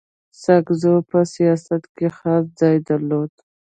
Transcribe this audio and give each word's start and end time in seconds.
ساکزو 0.43 0.95
په 1.09 1.19
سیاست 1.35 1.83
کي 1.95 2.07
خاص 2.17 2.43
ځای 2.59 2.77
درلود. 2.89 3.31